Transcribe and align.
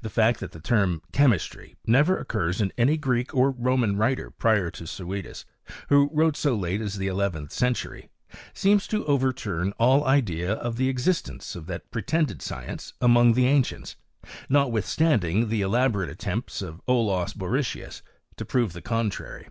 The 0.00 0.08
fiact 0.08 0.38
that 0.40 0.52
the 0.52 0.58
term 0.60 1.02
chemistry 1.12 1.76
(xiififto) 1.82 1.88
never 1.90 2.16
occurs 2.18 2.62
in 2.62 2.72
any 2.78 2.96
Greek 2.96 3.34
or 3.34 3.50
Roman 3.50 3.94
writer 3.94 4.30
prior 4.30 4.70
to 4.70 4.86
Suidas, 4.86 5.44
who 5.90 6.08
wrote 6.14 6.34
so 6.34 6.56
late 6.56 6.80
as 6.80 6.96
th€ 6.96 7.04
elevendi 7.12 7.52
century, 7.52 8.08
seems 8.54 8.86
to 8.86 9.04
overturn 9.04 9.72
all 9.72 10.06
idea 10.06 10.54
of 10.54 10.76
thf 10.76 10.88
existence 10.88 11.54
of 11.54 11.66
that 11.66 11.90
pretended 11.90 12.40
science 12.40 12.94
among 13.02 13.34
the 13.34 13.46
an 13.48 13.62
cients, 13.62 13.96
notwithstanding 14.48 15.50
the 15.50 15.60
elaborate 15.60 16.08
attempts 16.08 16.62
o: 16.62 16.80
Olaus 16.88 17.34
Borrichius 17.34 18.00
to 18.38 18.46
prove 18.46 18.72
the 18.72 18.80
contrary. 18.80 19.48